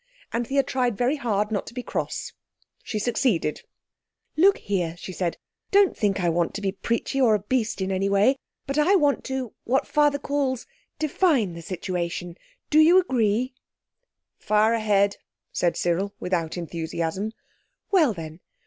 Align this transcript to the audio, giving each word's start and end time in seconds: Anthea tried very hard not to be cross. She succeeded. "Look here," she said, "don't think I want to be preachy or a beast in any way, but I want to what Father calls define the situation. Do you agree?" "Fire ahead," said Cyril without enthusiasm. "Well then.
Anthea 0.33 0.63
tried 0.63 0.97
very 0.97 1.17
hard 1.17 1.51
not 1.51 1.67
to 1.67 1.75
be 1.75 1.83
cross. 1.83 2.33
She 2.81 2.97
succeeded. 2.97 3.61
"Look 4.35 4.57
here," 4.57 4.97
she 4.97 5.13
said, 5.13 5.37
"don't 5.69 5.95
think 5.95 6.19
I 6.21 6.27
want 6.27 6.55
to 6.55 6.61
be 6.61 6.71
preachy 6.71 7.21
or 7.21 7.35
a 7.35 7.39
beast 7.39 7.81
in 7.81 7.91
any 7.91 8.09
way, 8.09 8.37
but 8.65 8.79
I 8.79 8.95
want 8.95 9.23
to 9.25 9.53
what 9.63 9.85
Father 9.85 10.17
calls 10.17 10.65
define 10.97 11.53
the 11.53 11.61
situation. 11.61 12.35
Do 12.71 12.79
you 12.79 12.99
agree?" 12.99 13.53
"Fire 14.39 14.73
ahead," 14.73 15.17
said 15.51 15.77
Cyril 15.77 16.15
without 16.19 16.57
enthusiasm. 16.57 17.31
"Well 17.91 18.11
then. 18.11 18.39